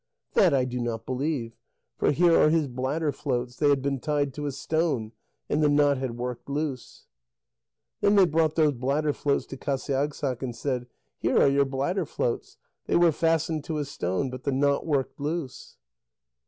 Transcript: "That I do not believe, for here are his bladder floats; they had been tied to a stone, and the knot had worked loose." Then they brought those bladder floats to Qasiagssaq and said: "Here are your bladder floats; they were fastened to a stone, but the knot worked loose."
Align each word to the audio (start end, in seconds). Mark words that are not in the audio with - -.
"That 0.33 0.51
I 0.51 0.65
do 0.65 0.79
not 0.79 1.05
believe, 1.05 1.59
for 1.95 2.09
here 2.09 2.35
are 2.35 2.49
his 2.49 2.67
bladder 2.67 3.11
floats; 3.11 3.57
they 3.57 3.69
had 3.69 3.83
been 3.83 3.99
tied 3.99 4.33
to 4.33 4.47
a 4.47 4.51
stone, 4.51 5.11
and 5.47 5.61
the 5.61 5.69
knot 5.69 5.99
had 5.99 6.17
worked 6.17 6.49
loose." 6.49 7.05
Then 7.99 8.15
they 8.15 8.25
brought 8.25 8.55
those 8.55 8.73
bladder 8.73 9.13
floats 9.13 9.45
to 9.45 9.57
Qasiagssaq 9.57 10.41
and 10.41 10.55
said: 10.55 10.87
"Here 11.19 11.37
are 11.37 11.47
your 11.47 11.65
bladder 11.65 12.07
floats; 12.07 12.57
they 12.87 12.95
were 12.95 13.11
fastened 13.11 13.63
to 13.65 13.77
a 13.77 13.85
stone, 13.85 14.31
but 14.31 14.41
the 14.41 14.51
knot 14.51 14.87
worked 14.87 15.19
loose." 15.19 15.77